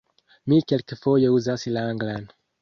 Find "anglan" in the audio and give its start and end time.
1.91-2.27